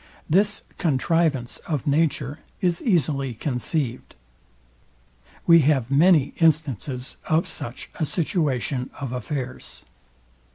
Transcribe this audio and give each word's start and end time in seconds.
This 0.27 0.63
contrivance 0.79 1.57
of 1.67 1.85
nature 1.85 2.39
is 2.59 2.81
easily 2.81 3.35
conceived. 3.35 4.15
We 5.45 5.59
have 5.59 5.91
many 5.91 6.33
instances 6.39 7.17
of 7.25 7.47
such 7.47 7.87
a 7.99 8.05
situation 8.07 8.89
of 8.99 9.13
affairs. 9.13 9.85